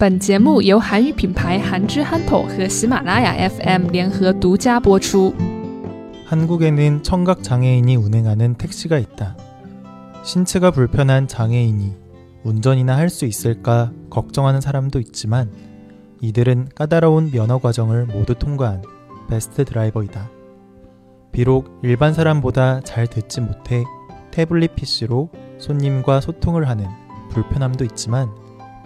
[0.00, 5.34] 本节目由韩语品牌韩之憨头和喜马拉雅 FM 联合独家播出。
[6.24, 9.36] 한국에는 청각 장애인이 운행하는 택시가 있다.
[10.24, 11.92] 신체가 불편한 장애인이
[12.44, 15.50] 운전이나 할 수 있을까 걱정하는 사람도 있지만
[16.22, 18.82] 이들은 까다로운 면허 과정을 모두 통과한
[19.28, 20.30] 베스트 드라이버이다.
[21.30, 23.84] 비록 일반 사람보다 잘 듣지 못해
[24.30, 26.86] 태블릿 PC로 손님과 소통을 하는
[27.32, 28.30] 불편함도 있지만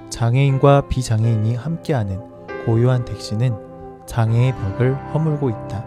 [0.10, 2.20] 장애인과 비장애인이 함께하는
[2.66, 5.86] 고요한 택시는 장애의 벽을 허물고 있다.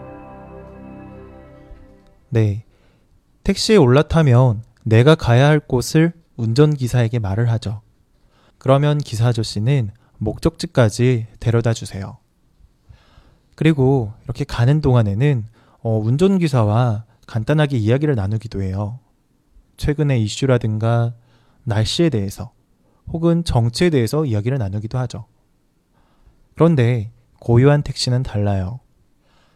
[2.29, 2.65] 네.
[3.43, 7.81] 택시에 올라타면 내가 가야 할 곳을 운전기사에게 말을 하죠.
[8.57, 12.17] 그러면 기사 아저씨는 목적지까지 데려다 주세요.
[13.55, 15.45] 그리고 이렇게 가는 동안에는
[15.81, 18.99] 어, 운전기사와 간단하게 이야기를 나누기도 해요.
[19.77, 21.13] 최근의 이슈라든가
[21.63, 22.51] 날씨에 대해서
[23.07, 25.25] 혹은 정치에 대해서 이야기를 나누기도 하죠.
[26.55, 28.79] 그런데 고요한 택시는 달라요.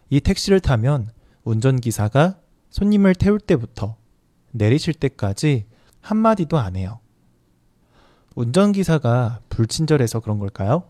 [0.09, 1.09] 이 택시를 타면
[1.43, 3.97] 운전기사가 손님을 태울 때부터
[4.51, 5.65] 내리실 때까지
[6.01, 6.99] 한마디도 안 해요.
[8.35, 10.83] 운전기사가 불친절해서 그런 걸까요?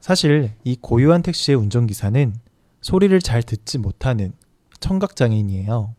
[0.00, 2.34] 사실 이 고요한 택시의 운전기사는
[2.82, 4.32] 소리를 잘 듣지 못하는
[4.80, 5.94] 청각장애인이에요.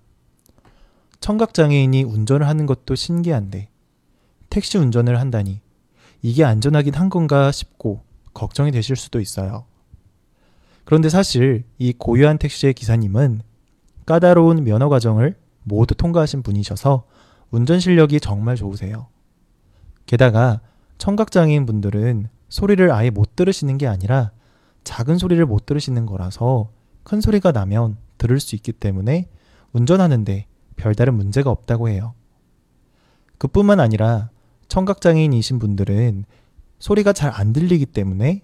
[1.19, 3.69] 청각장애인이 운전을 하는 것도 신기한데
[4.55, 5.59] 택시 운전을 한다니
[6.21, 9.65] 이게 안전하긴 한 건가 싶고 걱정이 되실 수도 있어요.
[10.85, 13.41] 그런데 사실 이 고유한 택시의 기사님은
[14.05, 17.03] 까다로운 면허 과정을 모두 통과하신 분이셔서
[17.51, 19.07] 운전 실력이 정말 좋으세요.
[20.05, 20.61] 게다가
[20.99, 24.31] 청각장애인 분들은 소리를 아예 못 들으시는 게 아니라
[24.85, 26.69] 작은 소리를 못 들으시는 거라서
[27.03, 29.27] 큰 소리가 나면 들을 수 있기 때문에
[29.73, 30.45] 운전하는데
[30.77, 32.13] 별다른 문제가 없다고 해요.
[33.37, 34.29] 그뿐만 아니라
[34.75, 36.25] 청각장애인이신 분들은
[36.79, 38.41] 소리가 잘 안 들리기 때문에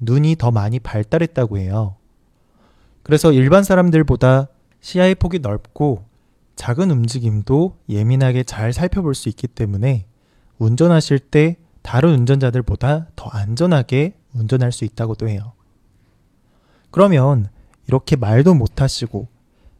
[0.00, 1.96] 눈이 더 많이 발달했다고 해요.
[3.02, 4.48] 그래서 일반 사람들보다
[4.80, 6.04] 시야의 폭이 넓고
[6.56, 10.06] 작은 움직임도 예민하게 잘 살펴볼 수 있기 때문에
[10.58, 15.52] 운전하실 때 다른 운전자들보다 더 안전하게 운전할 수 있다고도 해요.
[16.90, 17.48] 그러면
[17.88, 19.28] 이렇게 말도 못하시고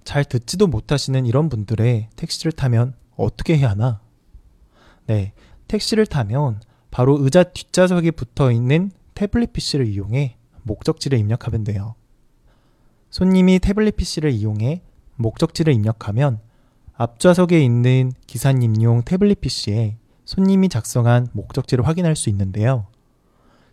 [0.05, 4.01] 잘 듣지도 못하시는 이런 분들의 택시를 타면 어떻게 해야 하나?
[5.07, 5.33] 네,
[5.73, 6.61] 택시를 타면
[6.91, 11.95] 바로 의자 뒷좌석에 붙어 있는 태블릿 PC를 이용해 목적지를 입력하면 돼요.
[13.09, 14.83] 손님이 태블릿 PC를 이용해
[15.17, 16.41] 목적지를 입력하면
[16.93, 19.97] 앞좌석에 있는 기사님용 태블릿 PC에
[20.27, 22.87] 손님이 작성한 목적지를 확인할 수 있는데요.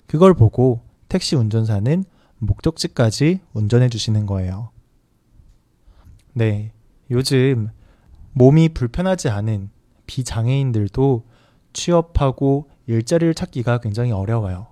[0.08, 2.06] 그걸 보고 택시 운전사는
[2.38, 4.72] 목적지까지 운전해 주시는 거예요.
[6.32, 6.72] 네.
[7.12, 7.70] 요즘
[8.32, 9.70] 몸이 불편하지 않은
[10.08, 11.26] 비장애인들도
[11.74, 14.68] 취업하고 일자리를 찾기가 굉장히 어려워요.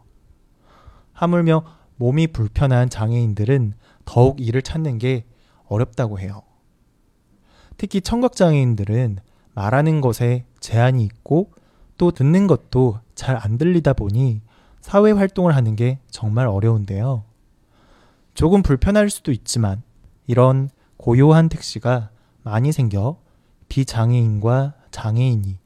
[1.14, 1.64] 하물며
[1.96, 3.74] 몸이 불편한 장애인들은
[4.06, 5.26] 더욱 일을 찾는 게
[5.66, 6.44] 어렵다고 해요.
[7.78, 9.20] 특히 청각장애인들은
[9.54, 11.52] 말하는 것에 제한이 있고
[11.98, 14.42] 또 듣는 것도 잘 안 들리다 보니
[14.82, 17.24] 사회 활동을 하는 게 정말 어려운데요.
[18.34, 19.82] 조금 불편할 수도 있지만
[20.28, 22.12] 이런 고요한 택시가
[22.44, 23.18] 많이 생겨
[23.68, 25.58] 비장애인과 장애인이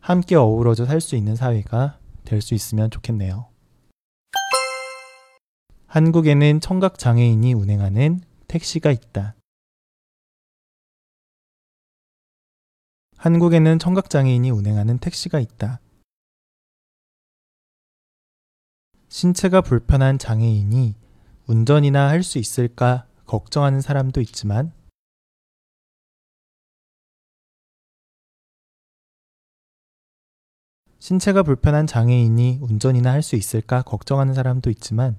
[0.00, 3.48] 함께 어우러져 살 수 있는 사회가 될 수 있으면 좋겠네요.
[5.86, 9.34] 한국에는 청각 장애인이 운행하는 택시가 있다.
[13.16, 15.80] 한국에는 청각 장애인이 운행하는 택시가 있다.
[19.08, 20.94] 신체가 불편한 장애인이
[21.46, 24.72] 운전이나 할 수 있을까 걱정하는 사람도 있지만
[31.00, 35.16] 신체가 불편한 장애인이 운전이나 할 수 있을까 걱정하는 사람도 있지만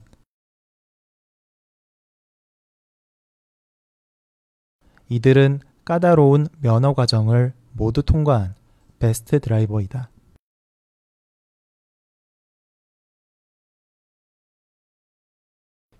[5.09, 8.55] 이들은 까다로운 면허 과정을 모두 통과한
[8.99, 10.09] 베스트 드라이버이다.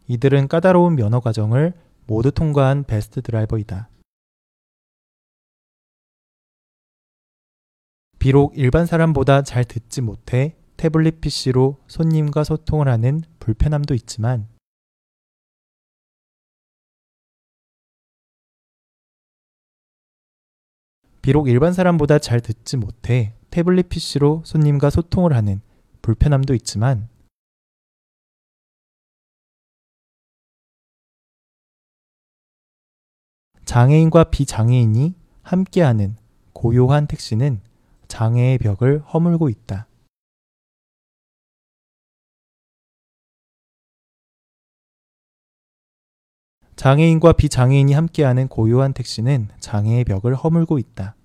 [0.07, 1.73] 이들은 까다로운 면허 과정을
[2.05, 3.90] 모두 통과한 베스트 드라이버이다.
[8.21, 14.47] 비록 일반 사람보다 잘 듣지 못해 태블릿 PC로 손님과 소통을 하는 불편함도 있지만
[21.23, 25.59] 비록 일반 사람보다 잘 듣지 못해 태블릿 PC로 손님과 소통을 하는
[26.03, 27.09] 불편함도 있지만
[33.65, 36.17] 장애인과 비장애인이 함께하는
[36.53, 37.70] 고요한 택시는
[38.11, 39.87] 장애의 벽을 허물고 있다.
[46.75, 51.15] 장애인과 비장애인이 함께하는 고요한 택시는 장애의 벽을 허물고 있다.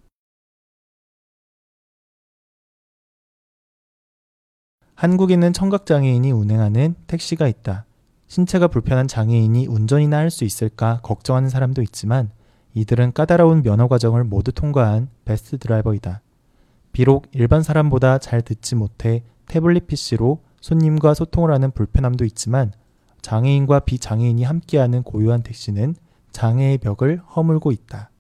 [4.95, 7.85] 한국에는 청각장애인이 운행하는 택시가 있다.
[8.29, 12.31] 신체가 불편한 장애인이 운전이나 할 수 있을까 걱정하는 사람도 있지만
[12.75, 16.23] 이들은 까다로운 면허 과정을 모두 통과한 베스트 드라이버이다.
[16.97, 22.73] 비록 일반 사람보다 잘 듣지 못해 태블릿 PC로 손님과 소통을 하는 불편함도 있지만
[23.21, 25.95] 장애인과 비장애인이 함께하는 고요한 택시는
[26.33, 28.09] 장애의 벽을 허물고 있다.